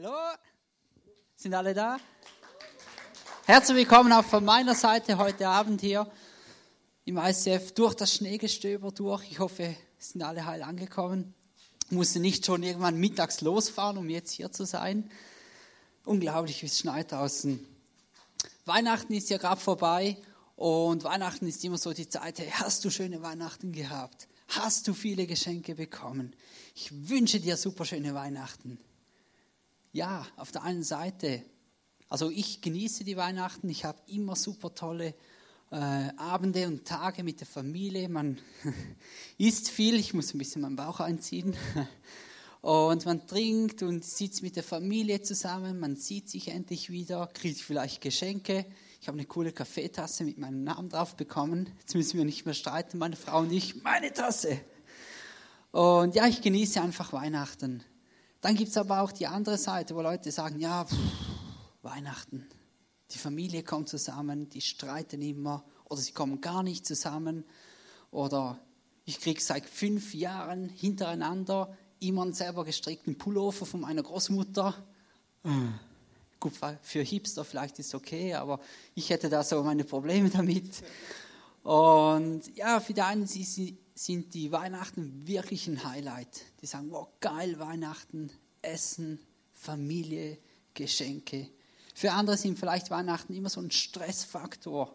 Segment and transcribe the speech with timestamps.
[0.00, 0.14] Hallo?
[1.34, 1.98] Sind alle da?
[3.46, 6.08] Herzlich willkommen auch von meiner Seite heute Abend hier
[7.04, 9.28] im ICF durch das Schneegestöber durch.
[9.28, 11.34] Ich hoffe, sind alle heil angekommen.
[11.90, 15.10] Musste nicht schon irgendwann mittags losfahren, um jetzt hier zu sein.
[16.04, 17.58] Unglaublich, wie es schneit draußen.
[18.66, 20.16] Weihnachten ist ja gerade vorbei
[20.54, 24.28] und Weihnachten ist immer so die Zeit, hey, hast du schöne Weihnachten gehabt?
[24.46, 26.36] Hast du viele Geschenke bekommen?
[26.76, 28.78] Ich wünsche dir super schöne Weihnachten
[29.98, 31.42] ja, auf der einen Seite,
[32.08, 35.12] also ich genieße die Weihnachten, ich habe immer super tolle
[35.72, 35.74] äh,
[36.16, 38.08] Abende und Tage mit der Familie.
[38.08, 38.38] Man
[39.38, 41.56] isst viel, ich muss ein bisschen meinen Bauch einziehen.
[42.60, 47.60] Und man trinkt und sitzt mit der Familie zusammen, man sieht sich endlich wieder, kriegt
[47.60, 48.66] vielleicht Geschenke.
[49.00, 51.70] Ich habe eine coole Kaffeetasse mit meinem Namen drauf bekommen.
[51.78, 53.80] Jetzt müssen wir nicht mehr streiten, meine Frau und ich.
[53.84, 54.60] Meine Tasse!
[55.70, 57.84] Und ja, ich genieße einfach Weihnachten.
[58.40, 60.96] Dann gibt es aber auch die andere Seite, wo Leute sagen, ja, pff,
[61.82, 62.46] Weihnachten,
[63.10, 67.44] die Familie kommt zusammen, die streiten immer oder sie kommen gar nicht zusammen
[68.10, 68.58] oder
[69.04, 74.74] ich kriege seit fünf Jahren hintereinander immer einen selber gestrickten Pullover von meiner Großmutter.
[75.42, 75.74] Mhm.
[76.40, 78.60] Gut, für Hipster vielleicht ist es okay, aber
[78.94, 80.82] ich hätte da so meine Probleme damit.
[81.64, 86.44] Und ja, für die einen sie, sind die Weihnachten wirklich ein Highlight.
[86.62, 88.30] Die sagen, wow, geil, Weihnachten,
[88.62, 89.18] Essen,
[89.54, 90.38] Familie,
[90.72, 91.48] Geschenke.
[91.94, 94.94] Für andere sind vielleicht Weihnachten immer so ein Stressfaktor,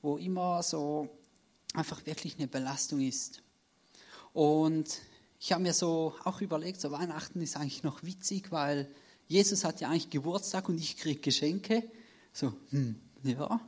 [0.00, 1.10] wo immer so
[1.74, 3.42] einfach wirklich eine Belastung ist.
[4.32, 5.02] Und
[5.38, 8.90] ich habe mir so auch überlegt, so Weihnachten ist eigentlich noch witzig, weil
[9.28, 11.82] Jesus hat ja eigentlich Geburtstag und ich kriege Geschenke.
[12.32, 13.60] So, hm, ja,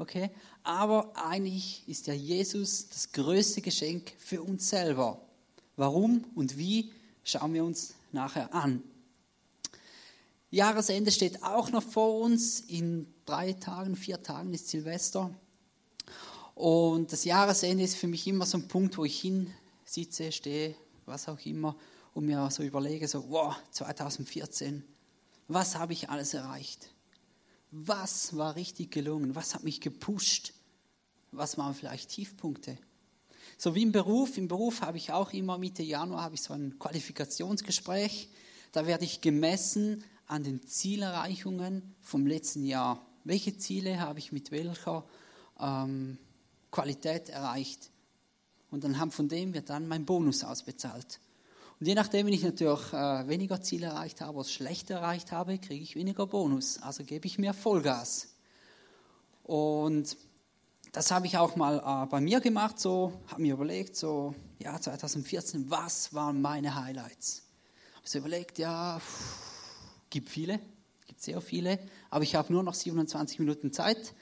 [0.00, 0.30] Okay?
[0.62, 5.20] Aber eigentlich ist ja Jesus das größte Geschenk für uns selber.
[5.76, 6.90] Warum und wie,
[7.22, 8.82] schauen wir uns nachher an.
[10.50, 12.60] Jahresende steht auch noch vor uns.
[12.60, 15.34] In drei Tagen, vier Tagen ist Silvester.
[16.54, 21.28] Und das Jahresende ist für mich immer so ein Punkt, wo ich hinsitze, stehe, was
[21.28, 21.76] auch immer,
[22.14, 24.82] und mir so überlege, so, wow, 2014,
[25.46, 26.88] was habe ich alles erreicht?
[27.70, 30.54] Was war richtig gelungen, was hat mich gepusht,
[31.32, 32.78] was waren vielleicht Tiefpunkte.
[33.56, 36.54] So wie im Beruf, im Beruf habe ich auch immer Mitte Januar habe ich so
[36.54, 38.28] ein Qualifikationsgespräch,
[38.72, 43.04] da werde ich gemessen an den Zielerreichungen vom letzten Jahr.
[43.24, 45.04] Welche Ziele habe ich mit welcher
[45.58, 46.18] ähm,
[46.70, 47.90] Qualität erreicht?
[48.70, 51.20] Und anhand von dem wird dann mein Bonus ausbezahlt.
[51.80, 55.58] Und je nachdem, wenn ich natürlich äh, weniger Ziele erreicht habe oder schlechter erreicht habe,
[55.58, 56.78] kriege ich weniger Bonus.
[56.82, 58.28] Also gebe ich mehr Vollgas.
[59.44, 60.14] Und
[60.92, 64.78] das habe ich auch mal äh, bei mir gemacht, so, habe mir überlegt, so, ja,
[64.78, 67.44] 2014, was waren meine Highlights?
[67.96, 69.70] Habe so überlegt, ja, pff,
[70.10, 70.60] gibt viele,
[71.06, 71.78] gibt sehr viele,
[72.10, 74.14] aber ich habe nur noch 27 Minuten Zeit.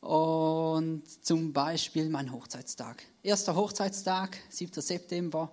[0.00, 3.04] Und zum Beispiel mein Hochzeitstag.
[3.22, 4.82] Erster Hochzeitstag, 7.
[4.82, 5.52] September,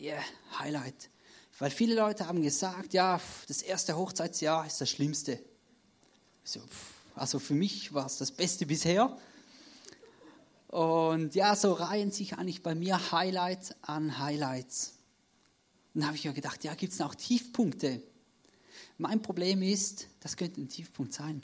[0.00, 0.22] yeah,
[0.58, 1.10] Highlight.
[1.58, 5.38] Weil viele Leute haben gesagt, ja, das erste Hochzeitsjahr ist das Schlimmste.
[6.44, 6.60] So,
[7.14, 9.16] also für mich war es das Beste bisher.
[10.68, 14.98] Und ja, so reihen sich eigentlich bei mir Highlights an Highlights.
[15.94, 18.02] Und dann habe ich mir gedacht, ja, gibt es auch Tiefpunkte?
[18.98, 21.42] Mein Problem ist, das könnte ein Tiefpunkt sein.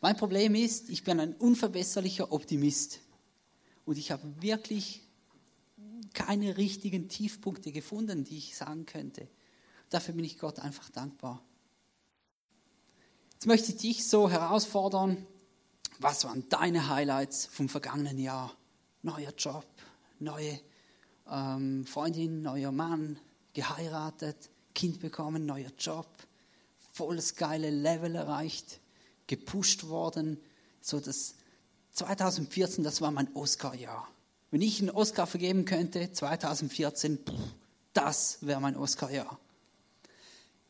[0.00, 3.00] Mein Problem ist, ich bin ein unverbesserlicher Optimist.
[3.84, 5.02] Und ich habe wirklich
[6.14, 9.28] keine richtigen Tiefpunkte gefunden, die ich sagen könnte.
[9.90, 11.42] Dafür bin ich Gott einfach dankbar.
[13.34, 15.26] Jetzt möchte ich dich so herausfordern,
[15.98, 18.56] was waren deine Highlights vom vergangenen Jahr?
[19.02, 19.66] Neuer Job,
[20.18, 20.60] neue
[21.30, 23.18] ähm, Freundin, neuer Mann,
[23.52, 26.06] geheiratet, Kind bekommen, neuer Job,
[26.92, 28.80] volles geile Level erreicht,
[29.26, 30.40] gepusht worden.
[30.80, 31.34] So das
[31.92, 34.08] 2014, das war mein Oscar-Jahr.
[34.52, 37.18] Wenn ich einen Oscar vergeben könnte, 2014,
[37.94, 39.40] das wäre mein Oscar-Jahr.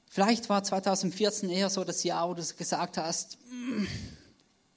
[0.09, 3.85] Vielleicht war 2014 eher so das Jahr, wo du gesagt hast, mm,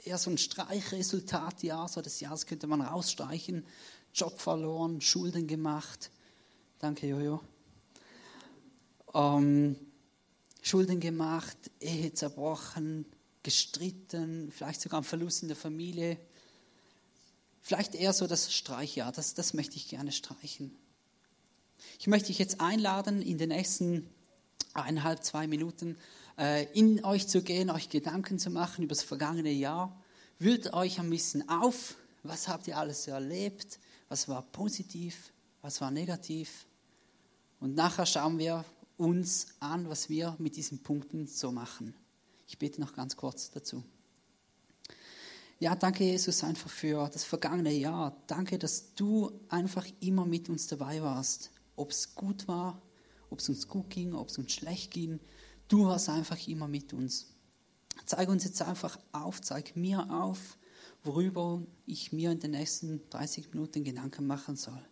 [0.05, 3.63] eher so ein Streichresultatjahr, so das Jahr, das könnte man rausstreichen.
[4.11, 6.09] Job verloren, Schulden gemacht.
[6.79, 7.41] Danke, Jojo.
[9.13, 9.75] Ähm,
[10.63, 13.05] Schulden gemacht, Ehe zerbrochen,
[13.43, 16.17] gestritten, vielleicht sogar ein Verlust in der Familie.
[17.65, 20.77] Vielleicht eher so das Streichjahr, das, das möchte ich gerne streichen.
[21.97, 24.07] Ich möchte dich jetzt einladen, in den nächsten
[24.75, 25.97] eineinhalb, zwei Minuten
[26.37, 29.99] äh, in euch zu gehen, euch Gedanken zu machen über das vergangene Jahr.
[30.37, 33.79] Wühlt euch ein bisschen auf, was habt ihr alles erlebt,
[34.09, 35.31] was war positiv,
[35.63, 36.67] was war negativ.
[37.59, 38.63] Und nachher schauen wir
[38.95, 41.95] uns an, was wir mit diesen Punkten so machen.
[42.47, 43.83] Ich bete noch ganz kurz dazu.
[45.59, 48.21] Ja, danke Jesus einfach für das vergangene Jahr.
[48.27, 51.51] Danke, dass du einfach immer mit uns dabei warst.
[51.77, 52.81] Ob es gut war,
[53.29, 55.19] ob es uns gut ging, ob es uns schlecht ging.
[55.67, 57.33] Du warst einfach immer mit uns.
[58.05, 60.57] Zeig uns jetzt einfach auf, zeig mir auf,
[61.03, 64.85] worüber ich mir in den nächsten 30 Minuten Gedanken machen soll.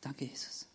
[0.00, 0.71] Danke, Jesus.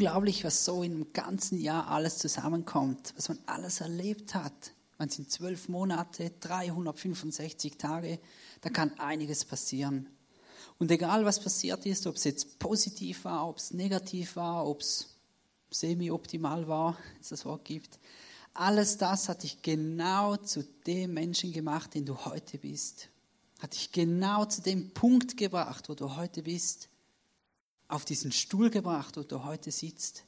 [0.00, 4.72] Unglaublich, was so im ganzen Jahr alles zusammenkommt, was man alles erlebt hat.
[4.96, 8.18] Man sind zwölf Monate, 365 Tage,
[8.62, 10.08] da kann einiges passieren.
[10.78, 14.80] Und egal was passiert ist, ob es jetzt positiv war, ob es negativ war, ob
[14.80, 15.18] es
[15.70, 17.98] semi-optimal war, wenn es das Wort gibt,
[18.54, 23.10] alles das hat dich genau zu dem Menschen gemacht, den du heute bist.
[23.58, 26.89] Hat dich genau zu dem Punkt gebracht, wo du heute bist
[27.90, 30.24] auf diesen Stuhl gebracht, wo du heute sitzt.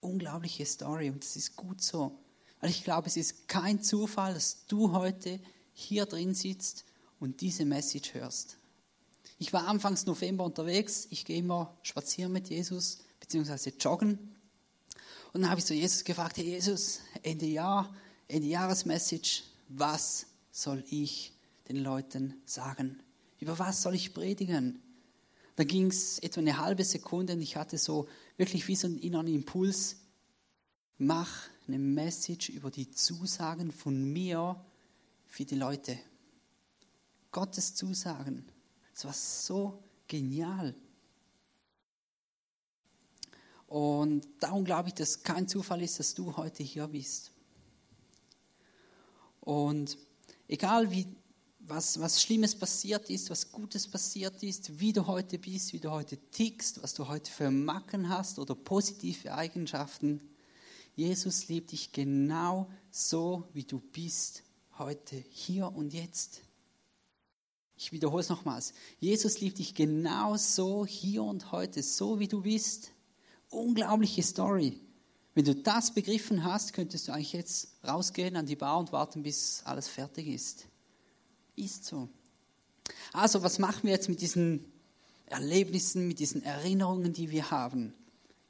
[0.00, 2.18] Unglaubliche Story und es ist gut so.
[2.60, 5.40] Weil ich glaube, es ist kein Zufall, dass du heute
[5.72, 6.84] hier drin sitzt
[7.20, 8.58] und diese Message hörst.
[9.38, 14.18] Ich war anfangs November unterwegs, ich gehe immer spazieren mit Jesus, beziehungsweise joggen.
[15.32, 17.94] Und dann habe ich so Jesus gefragt, hey Jesus, Ende Jahr,
[18.28, 21.32] Ende Jahresmessage, was soll ich
[21.68, 23.00] den Leuten sagen?
[23.40, 24.80] Über was soll ich predigen?
[25.56, 29.26] Da ging es etwa eine halbe Sekunde und ich hatte so wirklich wie so einen
[29.28, 29.96] Impuls,
[30.98, 34.64] mach eine Message über die Zusagen von mir
[35.26, 35.98] für die Leute.
[37.30, 38.44] Gottes Zusagen.
[38.92, 40.74] Das war so genial.
[43.66, 47.32] Und darum glaube ich, dass kein Zufall ist, dass du heute hier bist.
[49.40, 49.98] Und
[50.46, 51.06] egal wie
[51.66, 55.90] was, was Schlimmes passiert ist, was Gutes passiert ist, wie du heute bist, wie du
[55.90, 60.20] heute tickst, was du heute für Macken hast oder positive Eigenschaften.
[60.94, 64.42] Jesus liebt dich genau so, wie du bist,
[64.78, 66.42] heute, hier und jetzt.
[67.76, 68.72] Ich wiederhole es nochmals.
[69.00, 72.92] Jesus liebt dich genau so, hier und heute, so wie du bist.
[73.50, 74.80] Unglaubliche Story.
[75.34, 79.22] Wenn du das begriffen hast, könntest du eigentlich jetzt rausgehen an die Bar und warten,
[79.22, 80.68] bis alles fertig ist.
[81.56, 82.08] Ist so.
[83.12, 84.64] Also, was machen wir jetzt mit diesen
[85.26, 87.94] Erlebnissen, mit diesen Erinnerungen, die wir haben?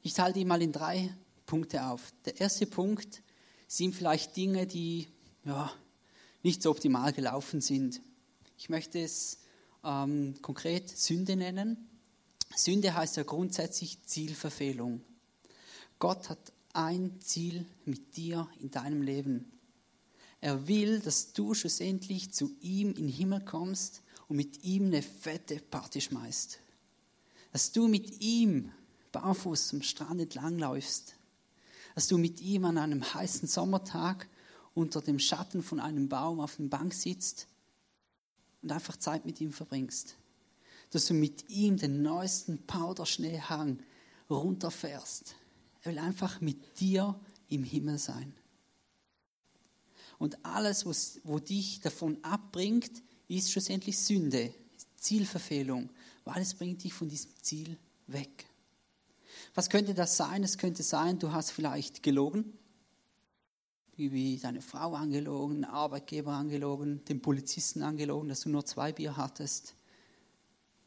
[0.01, 1.13] Ich teile die mal in drei
[1.45, 2.13] Punkte auf.
[2.25, 3.21] Der erste Punkt
[3.67, 5.07] sind vielleicht Dinge, die
[5.45, 5.71] ja,
[6.43, 8.01] nicht so optimal gelaufen sind.
[8.57, 9.39] Ich möchte es
[9.83, 11.89] ähm, konkret Sünde nennen.
[12.55, 15.01] Sünde heißt ja grundsätzlich Zielverfehlung.
[15.99, 19.51] Gott hat ein Ziel mit dir in deinem Leben.
[20.45, 25.01] Er will, dass du schlussendlich zu ihm in den Himmel kommst und mit ihm eine
[25.01, 26.59] fette Party schmeißt.
[27.51, 28.71] Dass du mit ihm
[29.11, 31.15] barfuß am Strand entlangläufst.
[31.95, 34.29] Dass du mit ihm an einem heißen Sommertag
[34.75, 37.47] unter dem Schatten von einem Baum auf der Bank sitzt
[38.61, 40.15] und einfach Zeit mit ihm verbringst.
[40.91, 43.79] dass du mit ihm den neuesten Powderschneehang
[44.29, 45.37] runterfährst.
[45.81, 48.35] Er will einfach mit dir im Himmel sein.
[50.25, 54.51] Und alles, was wo dich davon abbringt, ist schlussendlich Sünde,
[54.97, 55.91] Zielverfehlung,
[56.23, 57.77] weil es bringt dich von diesem Ziel
[58.07, 58.47] weg.
[59.53, 60.43] Was könnte das sein?
[60.43, 62.57] Es könnte sein, du hast vielleicht gelogen,
[63.97, 69.75] wie deine Frau angelogen, Arbeitgeber angelogen, den Polizisten angelogen, dass du nur zwei Bier hattest.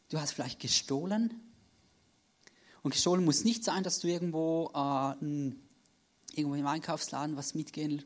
[0.09, 1.33] Du hast vielleicht gestohlen.
[2.83, 5.55] Und gestohlen muss nicht sein, dass du irgendwo, äh,
[6.35, 8.03] irgendwo im Einkaufsladen was mitgehen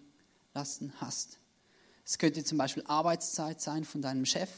[0.55, 1.39] lassen hast.
[2.05, 4.51] Es könnte zum Beispiel Arbeitszeit sein von deinem Chef.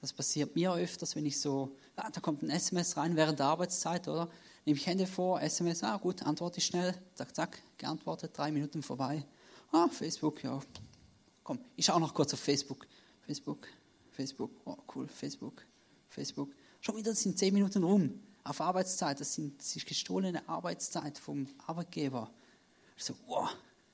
[0.00, 3.46] Das passiert mir öfters, wenn ich so, ah, da kommt ein SMS rein während der
[3.46, 4.30] Arbeitszeit, oder?
[4.64, 8.82] Nehme ich Hände vor, SMS, ah gut, antworte ich schnell, zack, zack, geantwortet, drei Minuten
[8.82, 9.24] vorbei.
[9.72, 10.60] Ah, Facebook, ja.
[11.42, 12.86] Komm, ich schaue noch kurz auf Facebook.
[13.26, 13.66] Facebook,
[14.12, 15.64] Facebook, oh cool, Facebook,
[16.08, 16.50] Facebook.
[16.80, 19.20] Schon wieder sind zehn Minuten rum auf Arbeitszeit.
[19.20, 22.30] Das, sind, ist gestohlene Arbeitszeit vom Arbeitgeber.
[22.96, 23.50] So, wow,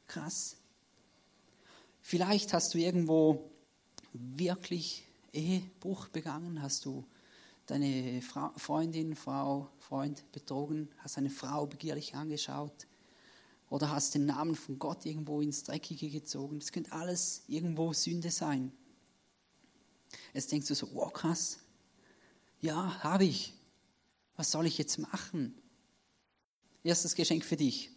[0.07, 0.57] krass.
[2.09, 3.51] Vielleicht hast du irgendwo
[4.13, 7.05] wirklich Ehebruch begangen, hast du
[7.67, 12.87] deine Fra Freundin, Frau, Freund betrogen, hast eine Frau begierlich angeschaut
[13.71, 16.61] oder hast den Namen von Gott irgendwo ins Dreckige gezogen.
[16.61, 18.71] Das könnte alles irgendwo Sünde sein.
[20.33, 21.59] Jetzt denkst du so, wow, krass.
[22.61, 23.53] Ja, habe ich.
[24.37, 25.61] Was soll ich jetzt machen?
[26.85, 27.91] Erstes Geschenk für dich.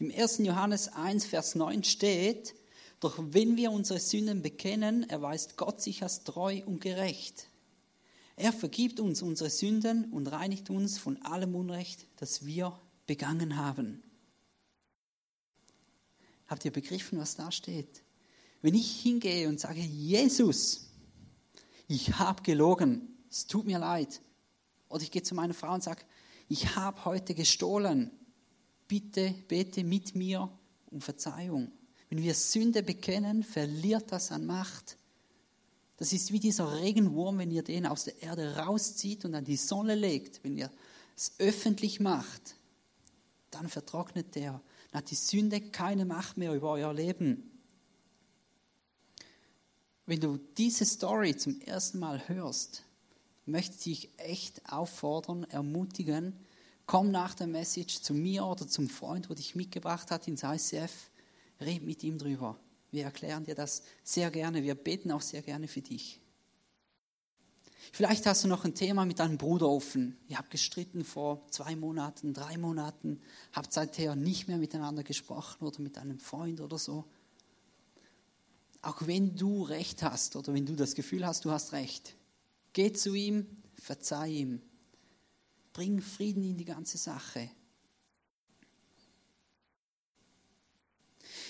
[0.00, 0.38] Im 1.
[0.38, 2.56] Johannes 1, Vers 9 steht,
[3.02, 7.48] doch wenn wir unsere Sünden bekennen, erweist Gott sich als treu und gerecht.
[8.36, 12.78] Er vergibt uns unsere Sünden und reinigt uns von allem Unrecht, das wir
[13.08, 14.04] begangen haben.
[16.46, 18.04] Habt ihr begriffen, was da steht?
[18.60, 20.88] Wenn ich hingehe und sage, Jesus,
[21.88, 24.20] ich habe gelogen, es tut mir leid.
[24.88, 26.04] Oder ich gehe zu meiner Frau und sage,
[26.48, 28.12] ich habe heute gestohlen.
[28.86, 30.56] Bitte bete mit mir
[30.86, 31.72] um Verzeihung.
[32.12, 34.98] Wenn wir Sünde bekennen, verliert das an Macht.
[35.96, 39.56] Das ist wie dieser Regenwurm, wenn ihr den aus der Erde rauszieht und an die
[39.56, 40.44] Sonne legt.
[40.44, 40.70] Wenn ihr
[41.16, 42.56] es öffentlich macht,
[43.50, 44.60] dann vertrocknet der.
[44.90, 47.50] Dann hat die Sünde keine Macht mehr über euer Leben.
[50.04, 52.82] Wenn du diese Story zum ersten Mal hörst,
[53.46, 56.34] möchte ich dich echt auffordern, ermutigen,
[56.84, 61.08] komm nach der Message zu mir oder zum Freund, der dich mitgebracht hat ins ICF
[61.64, 62.58] Red mit ihm drüber.
[62.90, 64.62] Wir erklären dir das sehr gerne.
[64.62, 66.20] Wir beten auch sehr gerne für dich.
[67.90, 70.16] Vielleicht hast du noch ein Thema mit deinem Bruder offen.
[70.28, 73.20] Ihr habt gestritten vor zwei Monaten, drei Monaten,
[73.52, 77.04] habt seither nicht mehr miteinander gesprochen oder mit einem Freund oder so.
[78.82, 82.14] Auch wenn du Recht hast oder wenn du das Gefühl hast, du hast Recht,
[82.72, 84.62] geh zu ihm, verzeih ihm,
[85.72, 87.50] bring Frieden in die ganze Sache.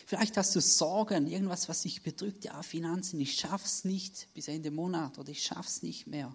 [0.07, 4.71] Vielleicht hast du Sorgen, irgendwas, was dich bedrückt, ja, Finanzen, ich schaff's nicht bis Ende
[4.71, 6.35] Monat oder ich schaff's nicht mehr.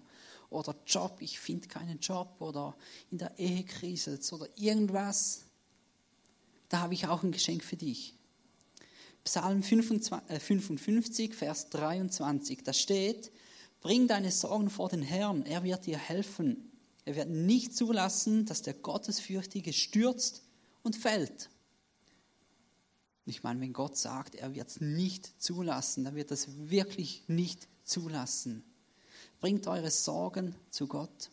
[0.50, 2.76] Oder Job, ich finde keinen Job oder
[3.10, 5.42] in der Ehe kriselt oder irgendwas.
[6.68, 8.14] Da habe ich auch ein Geschenk für dich.
[9.24, 13.30] Psalm 55, äh, Vers 23, da steht,
[13.80, 16.72] bring deine Sorgen vor den Herrn, er wird dir helfen.
[17.04, 20.42] Er wird nicht zulassen, dass der Gottesfürchtige stürzt
[20.82, 21.50] und fällt.
[23.28, 27.68] Ich meine, wenn Gott sagt, er wird es nicht zulassen, dann wird es wirklich nicht
[27.84, 28.64] zulassen.
[29.40, 31.30] Bringt eure Sorgen zu Gott.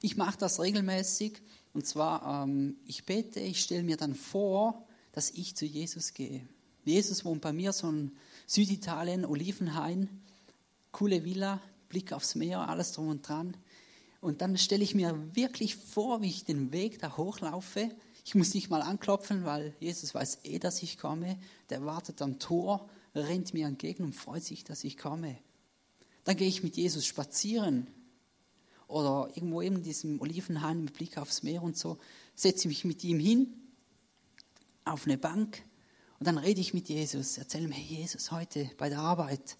[0.00, 1.42] Ich mache das regelmäßig
[1.72, 6.46] und zwar, ähm, ich bete, ich stelle mir dann vor, dass ich zu Jesus gehe.
[6.84, 8.16] Jesus wohnt bei mir, so ein
[8.46, 10.08] Süditalien, Olivenhain,
[10.92, 13.56] coole Villa, Blick aufs Meer, alles drum und dran.
[14.20, 17.90] Und dann stelle ich mir wirklich vor, wie ich den Weg da hochlaufe
[18.28, 21.38] ich muss nicht mal anklopfen, weil Jesus weiß eh, dass ich komme.
[21.70, 25.38] Der wartet am Tor, rennt mir entgegen und freut sich, dass ich komme.
[26.24, 27.86] Dann gehe ich mit Jesus spazieren
[28.86, 31.96] oder irgendwo in diesem Olivenhain mit Blick aufs Meer und so,
[32.34, 33.54] setze mich mit ihm hin
[34.84, 35.62] auf eine Bank
[36.18, 39.56] und dann rede ich mit Jesus, erzähle ihm, hey Jesus, heute bei der Arbeit.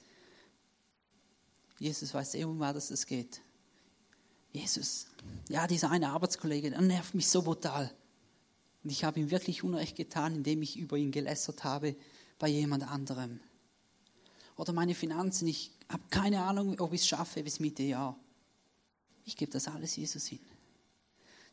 [1.78, 3.40] Jesus weiß eh, um was es geht.
[4.52, 5.06] Jesus,
[5.48, 7.90] ja, dieser eine Arbeitskollege, der nervt mich so brutal.
[8.88, 11.94] Und ich habe ihm wirklich Unrecht getan, indem ich über ihn gelästert habe
[12.38, 13.38] bei jemand anderem.
[14.56, 18.18] Oder meine Finanzen, ich habe keine Ahnung, ob ich es schaffe bis Mitte Jahr.
[19.26, 20.40] Ich gebe das alles Jesus hin.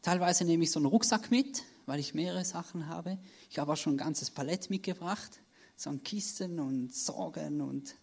[0.02, 3.18] Teilweise nehme ich so einen Rucksack mit, weil ich mehrere Sachen habe.
[3.50, 5.42] Ich habe auch schon ein ganzes Palett mitgebracht,
[5.76, 7.96] so an Kisten und Sorgen und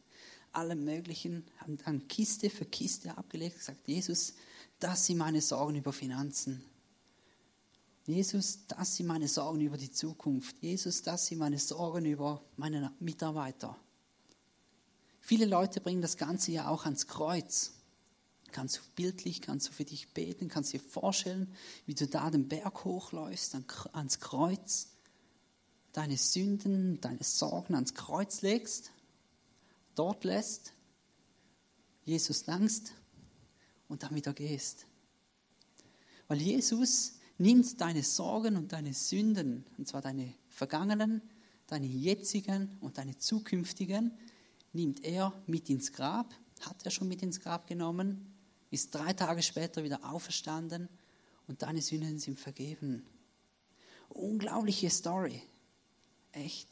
[0.53, 4.35] allem Möglichen, haben dann Kiste für Kiste abgelegt, gesagt, Jesus,
[4.79, 6.63] das sind meine Sorgen über Finanzen.
[8.05, 10.59] Jesus, das sind meine Sorgen über die Zukunft.
[10.61, 13.77] Jesus, das sind meine Sorgen über meine Mitarbeiter.
[15.21, 17.75] Viele Leute bringen das Ganze ja auch ans Kreuz.
[18.51, 21.55] Kannst du bildlich, kannst du für dich beten, kannst dir vorstellen,
[21.87, 23.57] wie du da den Berg hochläufst,
[23.93, 24.89] ans Kreuz,
[25.93, 28.91] deine Sünden, deine Sorgen ans Kreuz legst,
[29.95, 30.73] dort lässt,
[32.05, 32.93] Jesus dankst
[33.89, 34.87] und dann wieder gehst.
[36.27, 41.23] Weil Jesus nimmt deine Sorgen und deine Sünden, und zwar deine vergangenen,
[41.67, 44.13] deine jetzigen und deine zukünftigen,
[44.73, 48.33] nimmt er mit ins Grab, hat er schon mit ins Grab genommen,
[48.71, 50.89] ist drei Tage später wieder auferstanden
[51.47, 53.05] und deine Sünden sind vergeben.
[54.09, 55.43] Unglaubliche Story.
[56.33, 56.69] Echt.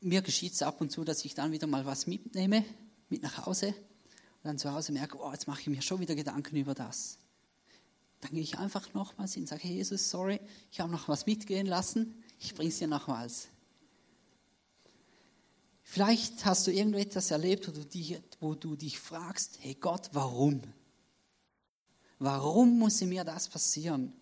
[0.00, 2.64] Mir geschieht es ab und zu, dass ich dann wieder mal was mitnehme,
[3.08, 3.74] mit nach Hause
[4.42, 7.18] dann zu Hause merke, oh, jetzt mache ich mir schon wieder Gedanken über das.
[8.20, 11.26] Dann gehe ich einfach nochmals hin und sage, hey Jesus, sorry, ich habe noch was
[11.26, 13.48] mitgehen lassen, ich bringe es dir nochmals.
[15.82, 20.62] Vielleicht hast du irgendetwas erlebt, wo du, dich, wo du dich fragst, hey Gott, warum?
[22.18, 24.12] Warum muss mir das passieren?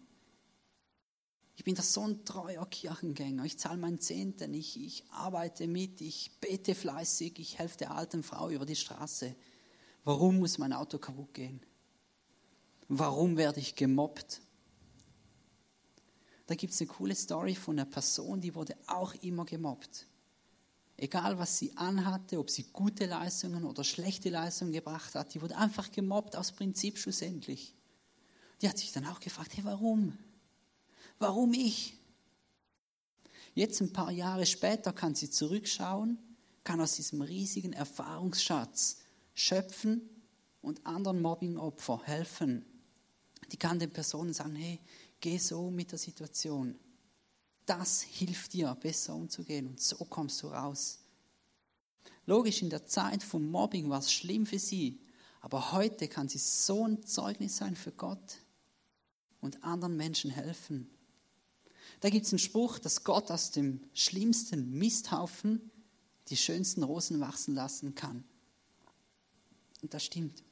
[1.55, 3.45] Ich bin da so ein treuer Kirchengänger.
[3.45, 8.23] Ich zahle meinen Zehnten, ich, ich arbeite mit, ich bete fleißig, ich helfe der alten
[8.23, 9.37] Frau über die Straße.
[10.04, 11.61] Warum muss mein Auto kaputt gehen?
[12.88, 14.40] Warum werde ich gemobbt?
[16.47, 20.07] Da gibt es eine coole Story von einer Person, die wurde auch immer gemobbt.
[20.97, 25.57] Egal, was sie anhatte, ob sie gute Leistungen oder schlechte Leistungen gebracht hat, die wurde
[25.57, 27.75] einfach gemobbt aus Prinzip schlussendlich.
[28.61, 30.19] Die hat sich dann auch gefragt, hey, warum?
[31.19, 31.97] Warum ich?
[33.54, 36.19] Jetzt ein paar Jahre später kann sie zurückschauen,
[36.64, 39.00] kann aus diesem riesigen Erfahrungsschatz
[39.41, 40.09] schöpfen
[40.61, 42.65] und anderen Mobbingopfern helfen.
[43.53, 44.81] Die kann den Personen sagen, hey,
[45.21, 46.79] Geh so mit der Situation.
[47.67, 50.99] Das hilft dir, besser umzugehen und so kommst du raus.
[52.26, 55.00] Logisch, in der Zeit vom Mobbing war es schlimm für sie,
[55.41, 58.39] aber heute kann sie so ein Zeugnis sein für Gott
[59.41, 60.89] und anderen Menschen helfen.
[62.00, 65.71] Da gibt es einen Spruch, dass Gott aus dem schlimmsten Misthaufen
[66.29, 68.25] die schönsten Rosen wachsen lassen kann.
[69.82, 70.43] Und das stimmt.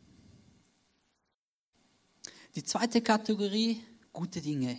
[2.54, 4.78] Die zweite Kategorie gute Dinge.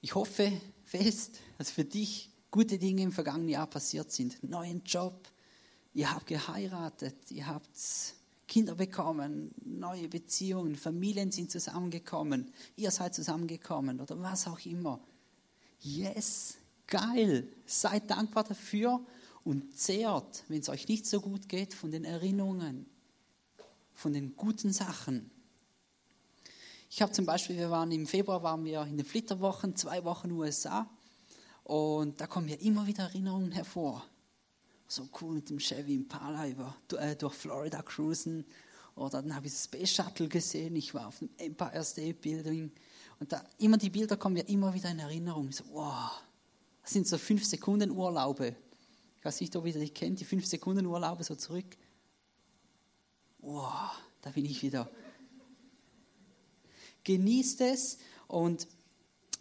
[0.00, 0.52] Ich hoffe
[0.84, 4.42] fest, dass für dich gute Dinge im vergangenen Jahr passiert sind.
[4.42, 5.28] Neuen Job,
[5.94, 7.68] ihr habt geheiratet, ihr habt
[8.46, 15.00] Kinder bekommen, neue Beziehungen, Familien sind zusammengekommen, ihr seid zusammengekommen oder was auch immer.
[15.80, 19.04] Yes, geil, seid dankbar dafür
[19.46, 22.84] und zehrt, wenn es euch nicht so gut geht, von den Erinnerungen,
[23.94, 25.30] von den guten Sachen.
[26.90, 30.32] Ich habe zum Beispiel, wir waren im Februar waren wir in den Flitterwochen, zwei Wochen
[30.32, 30.90] USA
[31.62, 34.04] und da kommen ja immer wieder Erinnerungen hervor.
[34.88, 38.44] So cool mit dem Chevy Impala über, äh, durch Florida cruisen
[38.96, 42.72] oder dann habe ich Space Shuttle gesehen, ich war auf dem Empire State Building
[43.20, 45.52] und da immer die Bilder kommen ja immer wieder in Erinnerung.
[45.52, 46.10] So, wow,
[46.82, 48.56] das sind so fünf Sekunden Urlaube.
[49.26, 51.66] Ich weiß nicht, ob ihr die kennt, die fünf Sekunden Urlaube so zurück.
[53.40, 53.90] Wow,
[54.22, 54.88] da bin ich wieder
[57.02, 58.68] Genießt es und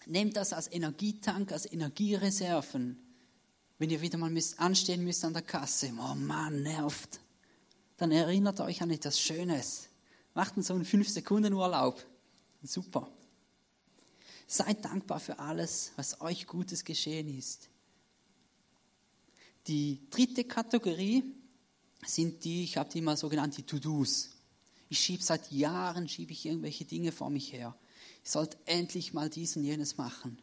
[0.08, 2.98] nehmt das als Energietank, als Energiereserven.
[3.78, 7.20] Wenn ihr wieder mal anstehen müsst an der Kasse, oh Mann, nervt.
[7.98, 9.90] Dann erinnert euch an etwas Schönes.
[10.34, 12.04] Macht so einen 5-Sekunden-Urlaub.
[12.64, 13.08] Super.
[14.48, 17.70] Seid dankbar für alles, was euch Gutes geschehen ist.
[19.68, 21.24] Die dritte Kategorie
[22.06, 24.30] sind die, ich habe die mal so genannt, die To-Dos.
[24.90, 27.76] Ich schiebe seit Jahren, schiebe ich irgendwelche Dinge vor mich her.
[28.24, 30.40] Ich sollte endlich mal dies und jenes machen.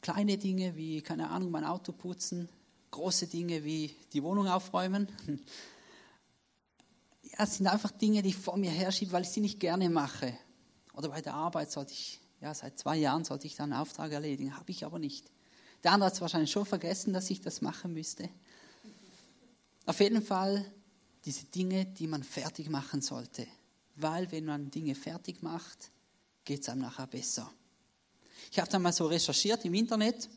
[0.00, 2.48] Kleine Dinge wie, keine Ahnung, mein Auto putzen,
[2.90, 5.08] große Dinge wie die Wohnung aufräumen.
[7.38, 9.88] Ja, es sind einfach Dinge, die ich vor mir herschiebe, weil ich sie nicht gerne
[9.88, 10.36] mache.
[10.94, 14.10] Oder bei der Arbeit sollte ich, ja, seit zwei Jahren sollte ich da einen Auftrag
[14.10, 15.30] erledigen, habe ich aber nicht.
[15.82, 18.28] Der andere hat es wahrscheinlich schon vergessen, dass ich das machen müsste.
[19.86, 20.64] Auf jeden Fall
[21.24, 23.46] diese Dinge, die man fertig machen sollte.
[23.96, 25.90] Weil wenn man Dinge fertig macht,
[26.44, 27.52] geht es einem nachher besser.
[28.50, 30.28] Ich habe dann mal so recherchiert im Internet.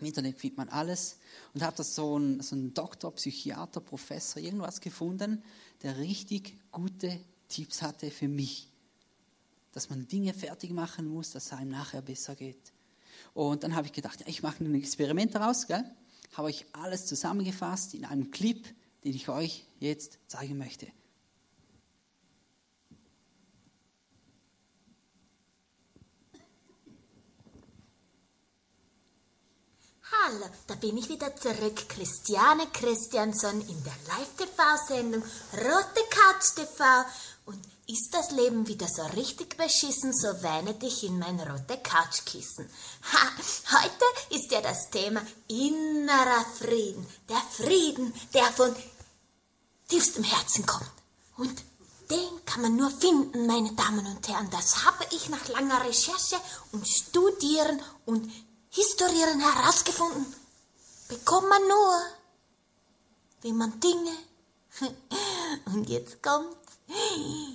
[0.00, 1.18] Im Internet findet man alles
[1.52, 5.42] und habe da so einen, so einen Doktor, Psychiater, Professor, irgendwas gefunden,
[5.82, 8.68] der richtig gute Tipps hatte für mich.
[9.72, 12.73] Dass man Dinge fertig machen muss, dass es einem nachher besser geht.
[13.34, 15.84] Und dann habe ich gedacht, ich mache ein Experiment daraus, gell?
[16.36, 18.64] habe euch alles zusammengefasst in einem Clip,
[19.04, 20.86] den ich euch jetzt zeigen möchte.
[30.10, 31.88] Hallo, da bin ich wieder zurück.
[31.88, 36.84] Christiane Christiansson in der Live-TV-Sendung Rote Couch TV.
[37.46, 42.68] Und ist das Leben wieder so richtig beschissen, so wähne dich in mein rote Couchkissen.
[43.12, 43.30] Ha,
[43.72, 47.06] heute ist ja das Thema innerer Frieden.
[47.28, 48.74] Der Frieden, der von
[49.88, 50.90] tiefstem Herzen kommt.
[51.36, 51.62] Und
[52.10, 54.50] den kann man nur finden, meine Damen und Herren.
[54.50, 56.36] Das habe ich nach langer Recherche
[56.72, 58.30] und Studieren und
[58.70, 60.26] Historieren herausgefunden.
[61.08, 62.02] Bekommt man nur,
[63.42, 64.12] wenn man Dinge.
[65.66, 66.63] Und jetzt kommt's,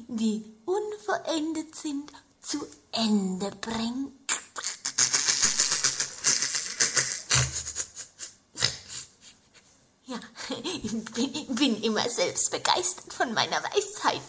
[0.08, 2.12] die unverendet sind,
[2.42, 4.14] zu Ende bringt.
[10.06, 10.20] Ja,
[10.64, 14.22] ich bin immer selbst begeistert von meiner Weisheit.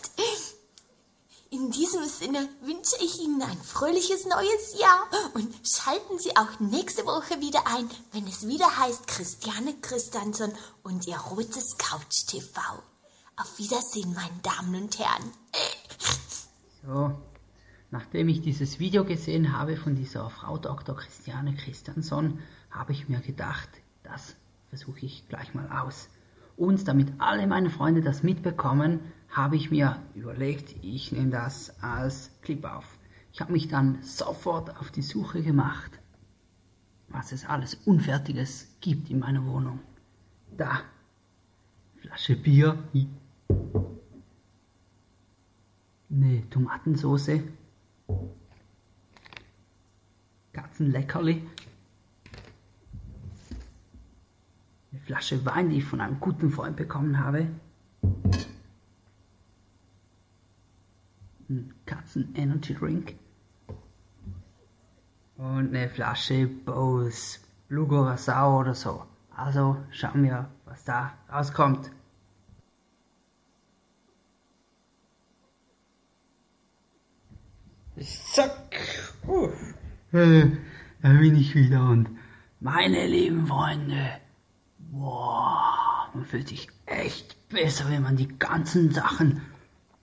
[1.53, 7.07] In diesem Sinne wünsche ich Ihnen ein fröhliches neues Jahr und schalten Sie auch nächste
[7.07, 10.53] Woche wieder ein, wenn es wieder heißt Christiane Christiansen
[10.85, 12.61] und ihr rotes Couch TV.
[13.41, 15.31] Auf Wiedersehen, meine Damen und Herren.
[16.85, 17.19] So,
[17.91, 20.95] nachdem ich dieses Video gesehen habe von dieser Frau Dr.
[20.95, 23.71] Christiane Christianson, habe ich mir gedacht,
[24.03, 24.37] das
[24.69, 26.11] versuche ich gleich mal aus.
[26.59, 29.01] Und damit alle meine Freunde das mitbekommen,
[29.31, 32.85] habe ich mir überlegt, ich nehme das als Clip auf.
[33.33, 35.99] Ich habe mich dann sofort auf die Suche gemacht,
[37.09, 39.81] was es alles Unfertiges gibt in meiner Wohnung.
[40.55, 40.83] Da,
[42.03, 42.79] Flasche Bier,
[46.09, 47.43] ne Tomatensoße,
[50.53, 51.47] Katzenleckerli,
[54.93, 57.47] eine Flasche Wein, die ich von einem guten Freund bekommen habe,
[61.49, 63.15] ein Katzen Energy Drink
[65.37, 69.05] und eine Flasche Bose Curacao oder so.
[69.31, 71.91] Also schauen wir, was da rauskommt.
[78.01, 78.77] Zack.
[79.27, 79.51] Uh.
[80.13, 82.09] Da bin ich wieder und
[82.61, 84.19] meine lieben Freunde,
[84.79, 89.41] boah, man fühlt sich echt besser, wenn man die ganzen Sachen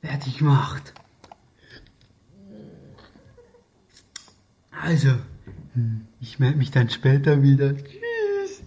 [0.01, 0.93] fertig macht.
[4.71, 5.09] Also,
[5.73, 7.75] hm, ich melde mich dann später wieder.
[7.75, 8.63] Tschüss.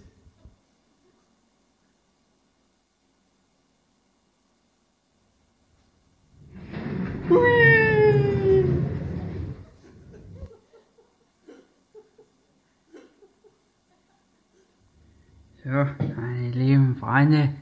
[15.63, 15.85] So,
[16.21, 17.55] meine lieben Freunde,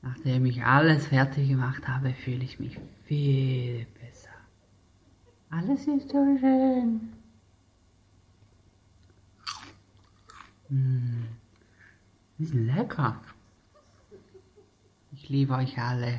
[0.00, 4.30] nachdem ich alles fertig gemacht habe, fühle ich mich viel besser.
[5.50, 7.12] Alles ist so schön.
[10.70, 11.24] Mmh.
[12.38, 13.20] Ist lecker.
[15.12, 16.18] Ich liebe euch alle.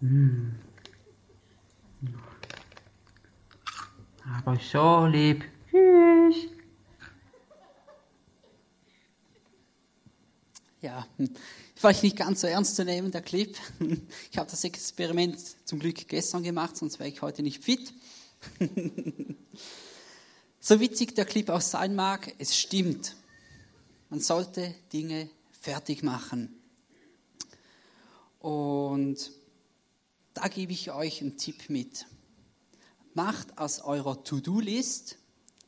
[0.00, 0.50] Mmh.
[4.44, 5.44] Euch so lieb.
[5.70, 6.57] Tschüss.
[10.80, 11.06] Ja,
[11.74, 13.56] vielleicht nicht ganz so ernst zu nehmen, der Clip.
[14.30, 17.92] Ich habe das Experiment zum Glück gestern gemacht, sonst wäre ich heute nicht fit.
[20.60, 23.16] So witzig der Clip auch sein mag, es stimmt.
[24.10, 26.60] Man sollte Dinge fertig machen.
[28.38, 29.32] Und
[30.34, 32.06] da gebe ich euch einen Tipp mit.
[33.14, 35.16] Macht aus eurer To-Do-List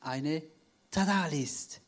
[0.01, 0.43] eine
[0.91, 1.81] Tada-List.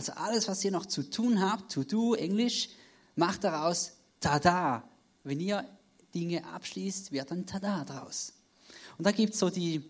[0.00, 2.70] Also alles, was ihr noch zu tun habt, to do, Englisch,
[3.16, 4.88] macht daraus tada.
[5.24, 5.68] Wenn ihr
[6.14, 8.32] Dinge abschließt, wird ein tada draus.
[8.96, 9.84] Und da gibt es so die,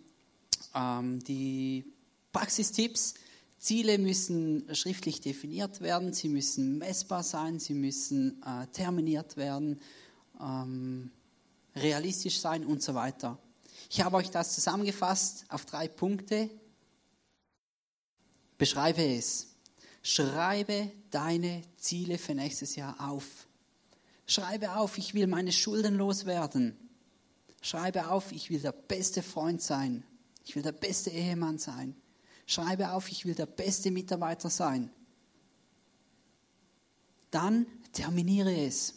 [0.75, 1.85] ähm, die
[2.33, 3.14] Praxistipps.
[3.61, 9.81] Ziele müssen schriftlich definiert werden, sie müssen messbar sein, sie müssen äh, terminiert werden,
[10.40, 11.12] ähm,
[11.77, 13.38] realistisch sein und so weiter.
[13.88, 16.51] Ich habe euch das zusammengefasst auf drei Punkte.
[18.59, 19.50] Beschreibe es.
[20.03, 23.47] Schreibe deine Ziele für nächstes Jahr auf.
[24.27, 26.77] Schreibe auf, ich will meine Schulden loswerden.
[27.61, 30.05] Schreibe auf, ich will der beste Freund sein.
[30.45, 31.95] Ich will der beste Ehemann sein.
[32.47, 34.91] Schreibe auf, ich will der beste Mitarbeiter sein.
[37.31, 38.95] Dann terminiere es.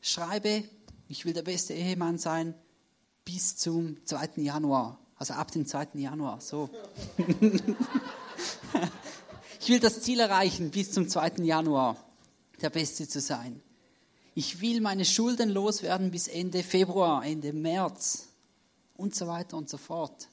[0.00, 0.64] Schreibe,
[1.08, 2.54] ich will der beste Ehemann sein
[3.24, 4.30] bis zum 2.
[4.36, 4.98] Januar.
[5.16, 5.88] Also ab dem 2.
[5.94, 6.70] Januar, so.
[9.60, 11.42] ich will das Ziel erreichen, bis zum 2.
[11.42, 11.96] Januar
[12.60, 13.60] der Beste zu sein.
[14.34, 18.28] Ich will meine Schulden loswerden bis Ende Februar, Ende März
[18.96, 20.28] und so weiter und so fort.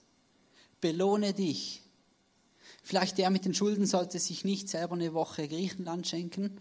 [0.81, 1.81] Belohne dich.
[2.83, 6.57] Vielleicht der mit den Schulden sollte sich nicht selber eine Woche Griechenland schenken,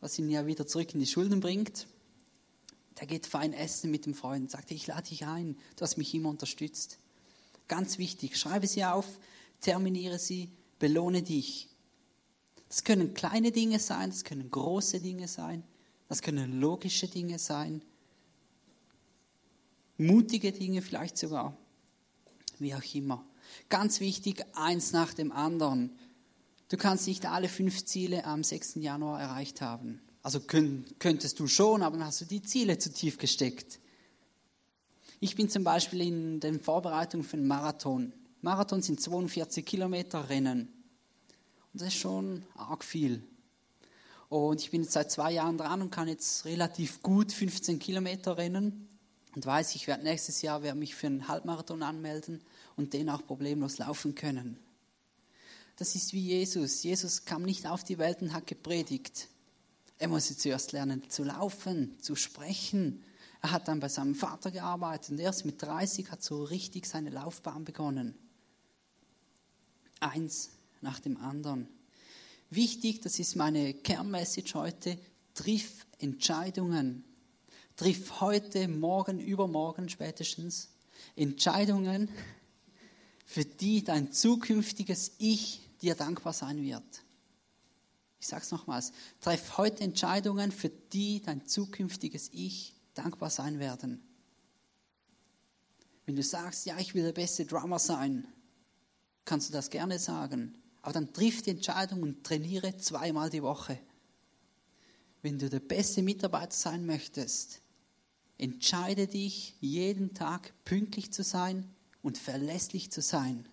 [0.00, 1.88] was ihn ja wieder zurück in die Schulden bringt.
[3.00, 6.14] Der geht fein essen mit dem Freund, sagt, ich lade dich ein, du hast mich
[6.14, 6.98] immer unterstützt.
[7.68, 9.06] Ganz wichtig, schreibe sie auf,
[9.60, 11.68] terminiere sie, belohne dich.
[12.68, 15.62] Das können kleine Dinge sein, das können große Dinge sein,
[16.08, 17.82] das können logische Dinge sein,
[19.98, 21.56] mutige Dinge vielleicht sogar,
[22.58, 23.24] wie auch immer.
[23.68, 25.96] Ganz wichtig, eins nach dem anderen.
[26.68, 28.76] Du kannst nicht alle fünf Ziele am 6.
[28.76, 30.00] Januar erreicht haben.
[30.22, 33.78] Also könntest du schon, aber dann hast du die Ziele zu tief gesteckt.
[35.20, 38.12] Ich bin zum Beispiel in den Vorbereitungen für einen Marathon.
[38.42, 40.75] Marathon sind 42 Kilometer Rennen.
[41.76, 43.22] Das ist schon arg viel.
[44.30, 48.38] Und ich bin jetzt seit zwei Jahren dran und kann jetzt relativ gut 15 Kilometer
[48.38, 48.88] rennen.
[49.34, 52.40] Und weiß, ich werde nächstes Jahr werde mich für einen Halbmarathon anmelden
[52.76, 54.58] und den auch problemlos laufen können.
[55.76, 56.82] Das ist wie Jesus.
[56.82, 59.28] Jesus kam nicht auf die Welt und hat gepredigt.
[59.98, 63.04] Er musste zuerst lernen zu laufen, zu sprechen.
[63.42, 67.10] Er hat dann bei seinem Vater gearbeitet und erst mit 30 hat so richtig seine
[67.10, 68.14] Laufbahn begonnen.
[70.00, 70.50] Eins
[70.82, 71.68] nach dem anderen.
[72.50, 74.98] Wichtig, das ist meine Kernmessage heute,
[75.34, 77.04] triff Entscheidungen.
[77.76, 80.70] Triff heute, morgen, übermorgen spätestens
[81.14, 82.08] Entscheidungen,
[83.24, 87.02] für die dein zukünftiges Ich dir dankbar sein wird.
[88.18, 94.02] Ich sage es nochmals, treff heute Entscheidungen, für die dein zukünftiges Ich dankbar sein werden.
[96.06, 98.26] Wenn du sagst, ja, ich will der beste Drummer sein,
[99.24, 100.56] kannst du das gerne sagen.
[100.86, 103.76] Aber dann triff die Entscheidung und trainiere zweimal die Woche.
[105.20, 107.60] Wenn du der beste Mitarbeiter sein möchtest,
[108.38, 111.68] entscheide dich, jeden Tag pünktlich zu sein
[112.02, 113.48] und verlässlich zu sein.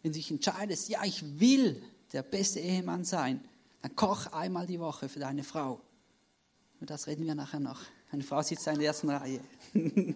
[0.00, 1.82] Wenn du dich entscheidest, ja, ich will
[2.14, 3.46] der beste Ehemann sein,
[3.82, 5.82] dann koch einmal die Woche für deine Frau.
[6.80, 7.82] Und das reden wir nachher noch.
[8.10, 9.42] Eine Frau sitzt in der ersten Reihe.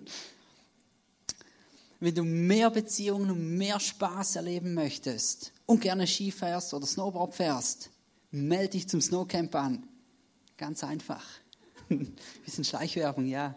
[2.04, 7.34] Wenn du mehr Beziehungen und mehr Spaß erleben möchtest und gerne Ski fährst oder Snowboard
[7.34, 7.88] fährst,
[8.30, 9.88] melde dich zum Snowcamp an.
[10.58, 11.24] Ganz einfach.
[12.44, 13.56] Bisschen Schleichwerbung, ja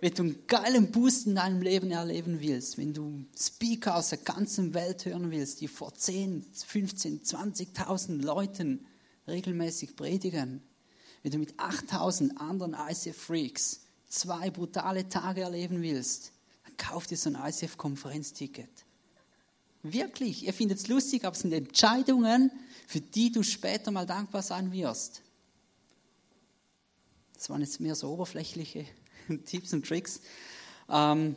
[0.00, 4.18] wenn du einen geilen Boost in deinem Leben erleben willst, wenn du Speaker aus der
[4.18, 8.86] ganzen Welt hören willst, die vor 10, 15, 20.000 Leuten
[9.28, 10.62] regelmäßig predigen,
[11.22, 16.32] wenn du mit 8.000 anderen ICF-Freaks zwei brutale Tage erleben willst,
[16.80, 18.70] dann kauf dir so ein ICF-Konferenzticket.
[19.82, 22.50] Wirklich, ihr findet es lustig, aber es sind Entscheidungen,
[22.86, 25.22] für die du später mal dankbar sein wirst.
[27.34, 28.84] Das waren jetzt mehr so oberflächliche
[29.46, 30.20] Tipps und Tricks.
[30.90, 31.36] Ähm,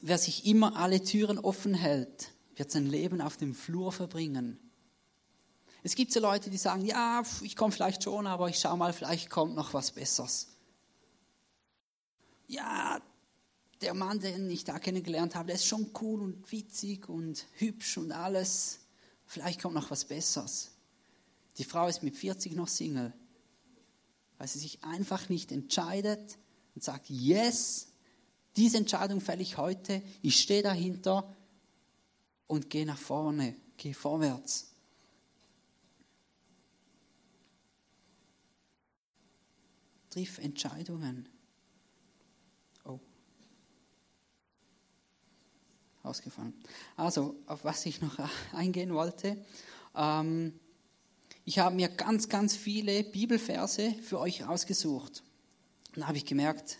[0.00, 4.58] wer sich immer alle Türen offen hält, wird sein Leben auf dem Flur verbringen.
[5.82, 8.92] Es gibt so Leute, die sagen, ja, ich komme vielleicht schon, aber ich schaue mal,
[8.92, 10.48] vielleicht kommt noch was Besseres.
[12.46, 13.00] Ja,
[13.80, 17.98] der Mann, den ich da kennengelernt habe, der ist schon cool und witzig und hübsch
[17.98, 18.80] und alles.
[19.26, 20.72] Vielleicht kommt noch was Besseres.
[21.58, 23.12] Die Frau ist mit 40 noch Single,
[24.38, 26.38] weil sie sich einfach nicht entscheidet,
[26.78, 27.88] und sagt, yes,
[28.54, 31.34] diese Entscheidung fälle ich heute, ich stehe dahinter
[32.46, 34.72] und gehe nach vorne, gehe vorwärts.
[40.10, 41.28] Triff Entscheidungen.
[42.84, 43.00] Oh.
[46.08, 46.54] Ausgefallen.
[46.96, 48.18] Also, auf was ich noch
[48.52, 49.36] eingehen wollte.
[49.94, 50.58] Ähm,
[51.44, 55.22] ich habe mir ganz, ganz viele Bibelverse für euch ausgesucht
[55.98, 56.78] dann habe ich gemerkt,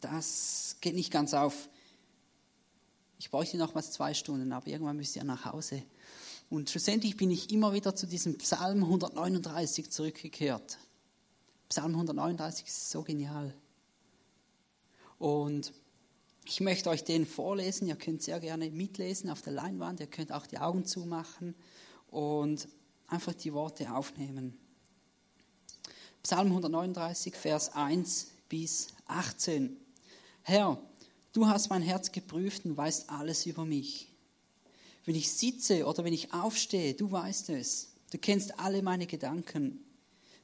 [0.00, 1.68] das geht nicht ganz auf.
[3.18, 5.82] Ich bräuchte nochmals zwei Stunden, aber irgendwann müsst ihr nach Hause.
[6.48, 10.78] Und schlussendlich bin ich immer wieder zu diesem Psalm 139 zurückgekehrt.
[11.68, 13.52] Psalm 139 ist so genial.
[15.18, 15.72] Und
[16.44, 17.88] ich möchte euch den vorlesen.
[17.88, 20.00] Ihr könnt sehr gerne mitlesen auf der Leinwand.
[20.00, 21.54] Ihr könnt auch die Augen zumachen
[22.10, 22.68] und
[23.06, 24.58] einfach die Worte aufnehmen.
[26.22, 29.76] Psalm 139, Vers 1 bis 18.
[30.42, 30.80] Herr,
[31.32, 34.08] du hast mein Herz geprüft und weißt alles über mich.
[35.04, 37.94] Wenn ich sitze oder wenn ich aufstehe, du weißt es.
[38.10, 39.84] Du kennst alle meine Gedanken.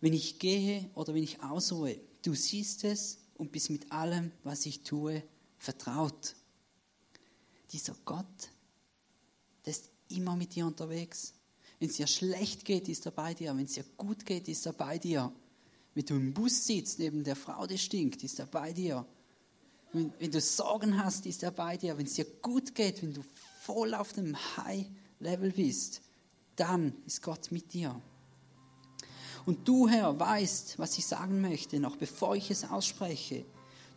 [0.00, 4.66] Wenn ich gehe oder wenn ich ausruhe, du siehst es und bist mit allem, was
[4.66, 5.22] ich tue,
[5.58, 6.34] vertraut.
[7.72, 8.50] dieser Gott,
[9.64, 11.34] der ist immer mit dir unterwegs.
[11.78, 13.56] Wenn es dir schlecht geht, ist er bei dir.
[13.56, 15.32] Wenn es dir gut geht, ist er bei dir.
[15.94, 19.06] Wenn du im Bus sitzt, neben der Frau, die stinkt, ist er bei dir.
[19.92, 21.96] Wenn, wenn du Sorgen hast, ist er bei dir.
[21.98, 23.22] Wenn es dir gut geht, wenn du
[23.60, 26.00] voll auf dem High-Level bist,
[26.56, 28.00] dann ist Gott mit dir.
[29.46, 33.46] Und du, Herr, weißt, was ich sagen möchte, noch bevor ich es ausspreche.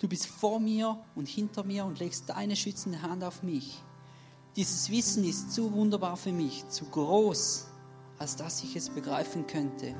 [0.01, 3.83] Du bist vor mir und hinter mir und legst deine schützende Hand auf mich.
[4.55, 7.67] Dieses Wissen ist zu wunderbar für mich, zu groß,
[8.17, 9.93] als dass ich es begreifen könnte.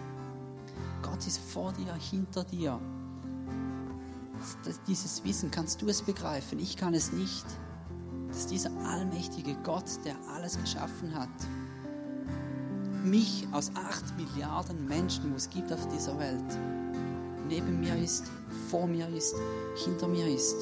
[1.03, 2.81] Gott ist vor dir, hinter dir.
[4.87, 7.45] Dieses Wissen kannst du es begreifen, ich kann es nicht.
[8.29, 11.29] Dass dieser allmächtige Gott, der alles geschaffen hat,
[13.03, 16.80] mich aus acht Milliarden Menschen, wo es gibt auf dieser Welt,
[17.51, 18.31] neben mir ist,
[18.69, 19.35] vor mir ist,
[19.83, 20.55] hinter mir ist.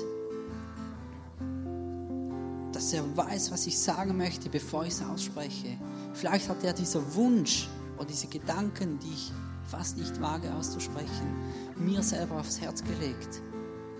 [2.74, 5.78] Dass er weiß, was ich sagen möchte, bevor ich es ausspreche.
[6.14, 9.32] Vielleicht hat er dieser Wunsch oder diese Gedanken, die ich
[9.66, 11.28] fast nicht wage auszusprechen,
[11.78, 13.42] mir selber aufs Herz gelegt,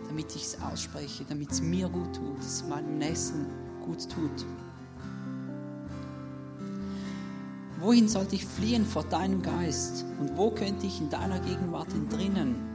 [0.08, 3.46] damit ich es ausspreche, damit es mir gut tut, dass es meinem Nächsten
[3.86, 4.46] gut tut.
[7.80, 10.04] Wohin sollte ich fliehen vor deinem Geist?
[10.20, 12.69] Und wo könnte ich in deiner Gegenwart entrinnen?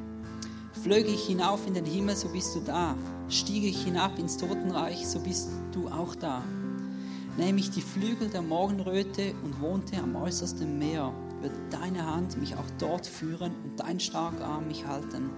[0.84, 2.94] Flöge ich hinauf in den Himmel, so bist du da.
[3.30, 6.42] Stiege ich hinab ins Totenreich, so bist du auch da.
[7.38, 12.54] Nähme ich die Flügel der Morgenröte und wohnte am äußersten Meer, wird deine Hand mich
[12.56, 15.30] auch dort führen und dein starker Arm mich halten.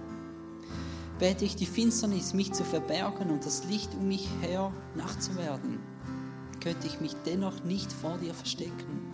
[1.17, 5.37] Bete ich die Finsternis, mich zu verbergen und das Licht um mich her Nacht zu
[5.37, 5.79] werden,
[6.59, 9.13] könnte ich mich dennoch nicht vor dir verstecken,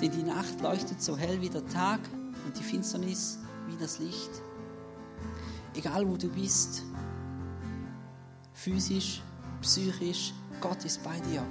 [0.00, 1.98] denn die Nacht leuchtet so hell wie der Tag
[2.46, 4.30] und die Finsternis wie das Licht.
[5.74, 6.82] Egal wo du bist,
[8.52, 9.22] physisch,
[9.62, 11.44] psychisch, Gott ist bei dir.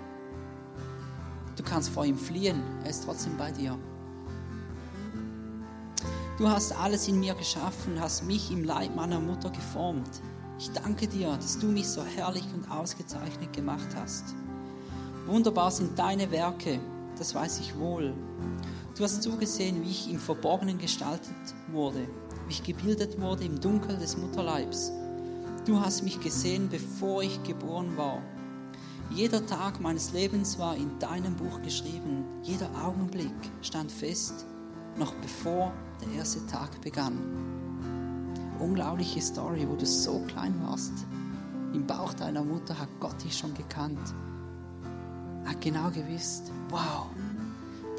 [1.56, 3.78] Du kannst vor ihm fliehen, er ist trotzdem bei dir.
[6.38, 10.22] Du hast alles in mir geschaffen, hast mich im Leib meiner Mutter geformt.
[10.58, 14.36] Ich danke dir, dass du mich so herrlich und ausgezeichnet gemacht hast.
[15.26, 16.80] Wunderbar sind deine Werke,
[17.22, 18.16] das weiß ich wohl.
[18.98, 21.36] Du hast zugesehen, wie ich im Verborgenen gestaltet
[21.72, 22.08] wurde,
[22.48, 24.92] wie ich gebildet wurde im Dunkel des Mutterleibs.
[25.68, 28.24] Du hast mich gesehen, bevor ich geboren war.
[29.12, 32.26] Jeder Tag meines Lebens war in deinem Buch geschrieben.
[32.42, 34.48] Jeder Augenblick stand fest,
[34.98, 37.20] noch bevor der erste Tag begann.
[38.58, 41.06] Unglaubliche Story, wo du so klein warst.
[41.72, 44.16] Im Bauch deiner Mutter hat Gott dich schon gekannt.
[45.46, 47.08] Hat genau gewusst, wow,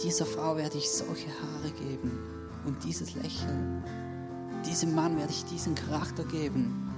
[0.02, 2.18] dieser Frau werde ich solche Haare geben
[2.66, 3.83] und dieses Lächeln.
[4.66, 6.88] Diesem Mann werde ich diesen Charakter geben.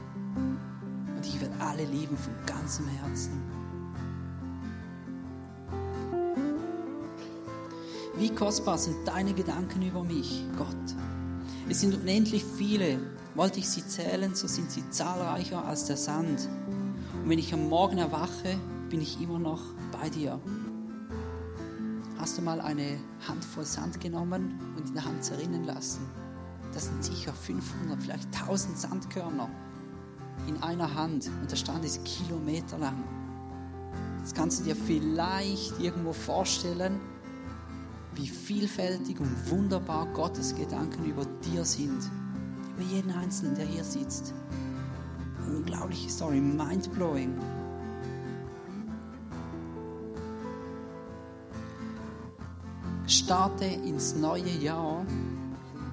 [1.16, 3.42] Und ich werde alle lieben von ganzem Herzen.
[8.16, 10.96] Wie kostbar sind deine Gedanken über mich, Gott.
[11.68, 12.98] Es sind unendlich viele.
[13.34, 16.48] Wollte ich sie zählen, so sind sie zahlreicher als der Sand.
[17.22, 18.56] Und wenn ich am Morgen erwache,
[18.94, 20.40] bin ich immer noch bei dir.
[22.16, 26.08] Hast du mal eine Handvoll Sand genommen und in der Hand zerrinnen lassen?
[26.72, 29.50] Das sind sicher 500, vielleicht 1000 Sandkörner
[30.46, 33.02] in einer Hand und der Stand ist kilometerlang.
[34.20, 37.00] Das kannst du dir vielleicht irgendwo vorstellen,
[38.14, 41.98] wie vielfältig und wunderbar Gottes Gedanken über dir sind.
[42.76, 44.32] Über jeden Einzelnen, der hier sitzt.
[45.48, 47.36] Unglaubliche Story, mindblowing.
[53.24, 55.06] Starte ins neue Jahr,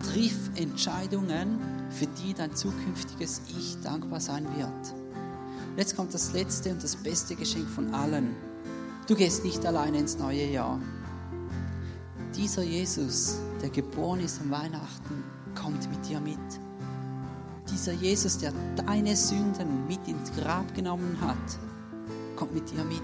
[0.03, 4.93] triff Entscheidungen, für die dein zukünftiges Ich dankbar sein wird.
[5.77, 8.35] Jetzt kommt das letzte und das beste Geschenk von allen.
[9.07, 10.77] Du gehst nicht alleine ins neue Jahr.
[12.35, 15.23] Dieser Jesus, der geboren ist am Weihnachten,
[15.55, 16.37] kommt mit dir mit.
[17.71, 21.37] Dieser Jesus, der deine Sünden mit ins Grab genommen hat,
[22.35, 22.99] kommt mit dir mit.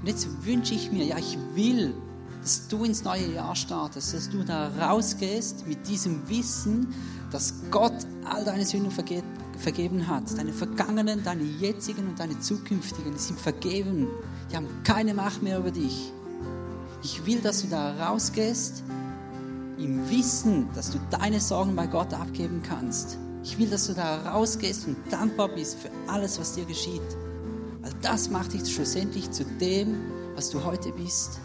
[0.00, 1.94] Und jetzt wünsche ich mir, ja, ich will,
[2.44, 6.92] dass du ins neue Jahr startest, dass du da rausgehst mit diesem Wissen,
[7.30, 7.94] dass Gott
[8.26, 9.24] all deine Sünden vergeht,
[9.56, 10.24] vergeben hat.
[10.36, 14.08] Deine vergangenen, deine jetzigen und deine zukünftigen, die sind vergeben.
[14.52, 16.12] Die haben keine Macht mehr über dich.
[17.02, 18.82] Ich will, dass du da rausgehst
[19.78, 23.16] im Wissen, dass du deine Sorgen bei Gott abgeben kannst.
[23.42, 27.00] Ich will, dass du da rausgehst und dankbar bist für alles, was dir geschieht.
[27.80, 29.96] Weil das macht dich schlussendlich zu dem,
[30.34, 31.40] was du heute bist.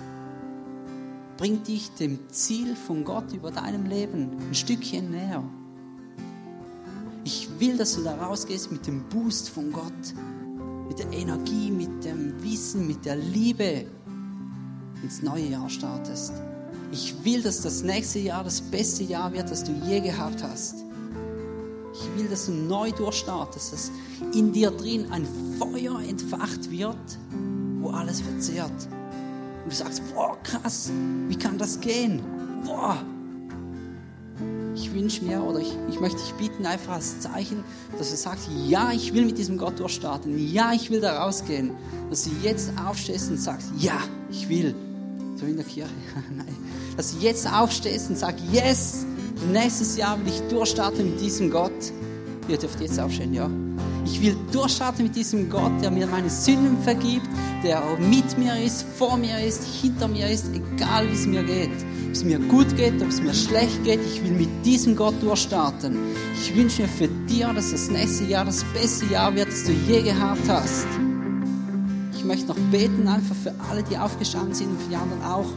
[1.39, 5.41] Bringt dich dem Ziel von Gott über deinem Leben ein Stückchen näher.
[7.23, 10.13] Ich will, dass du da rausgehst mit dem Boost von Gott.
[10.89, 13.85] mit der Energie, mit dem Wissen, mit der Liebe
[15.01, 16.33] ins neue Jahr startest.
[16.91, 20.83] Ich will, dass das nächste Jahr das beste Jahr wird, das du je gehabt hast.
[21.93, 23.91] Ich will, dass du neu durchstartest, dass
[24.33, 25.25] in dir drin ein
[25.57, 26.97] Feuer entfacht wird,
[27.79, 28.89] wo alles verzehrt.
[29.69, 30.89] Und du sagst, boah, krass,
[31.27, 32.23] wie kann das gehen?
[32.65, 32.97] Boah.
[34.73, 37.63] Ich wünsche mir oder ich, ich möchte dich bitten, einfach als Zeichen,
[37.95, 41.75] dass du sagst, ja, ich will mit diesem Gott durchstarten, ja, ich will da rausgehen.
[42.09, 43.99] Dass du jetzt aufstehst und sagst, ja,
[44.31, 44.73] ich will.
[45.35, 45.91] So in der Kirche,
[46.35, 46.47] nein.
[46.97, 49.05] Dass du jetzt aufstehst und sagst, yes,
[49.53, 51.93] nächstes Jahr will ich durchstarten mit diesem Gott.
[52.47, 53.47] Ihr dürft jetzt aufstehen, ja.
[54.03, 57.29] Ich will durchstarten mit diesem Gott, der mir meine Sünden vergibt,
[57.63, 61.71] der mit mir ist, vor mir ist, hinter mir ist, egal wie es mir geht.
[62.07, 65.15] Ob es mir gut geht, ob es mir schlecht geht, ich will mit diesem Gott
[65.21, 65.97] durchstarten.
[66.35, 69.71] Ich wünsche mir für dich, dass das nächste Jahr das beste Jahr wird, das du
[69.71, 70.87] je gehabt hast.
[72.15, 75.47] Ich möchte noch beten, einfach für alle, die aufgestanden sind und für die anderen auch.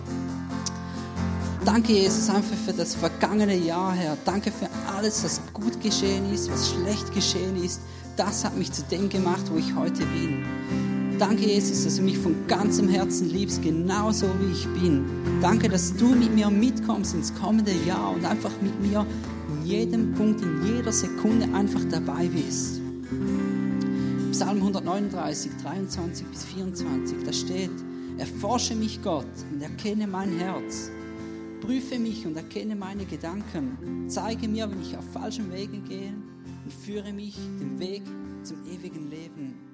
[1.64, 4.16] Danke, Jesus, einfach für das vergangene Jahr, Herr.
[4.24, 7.80] Danke für alles, was gut geschehen ist, was schlecht geschehen ist.
[8.16, 10.44] Das hat mich zu dem gemacht, wo ich heute bin.
[11.22, 15.04] Danke, Jesus, dass du mich von ganzem Herzen liebst, genauso wie ich bin.
[15.40, 19.06] Danke, dass du mit mir mitkommst ins kommende Jahr und einfach mit mir
[19.48, 22.80] in jedem Punkt, in jeder Sekunde einfach dabei bist.
[24.32, 27.70] Psalm 139, 23 bis 24, da steht,
[28.18, 30.90] erforsche mich Gott und erkenne mein Herz.
[31.60, 34.08] Prüfe mich und erkenne meine Gedanken.
[34.08, 36.14] Zeige mir, wenn ich auf falschen Wegen gehe
[36.64, 38.02] und führe mich den Weg
[38.42, 39.71] zum ewigen Leben.